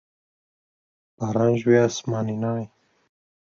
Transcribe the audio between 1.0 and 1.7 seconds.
Baran ji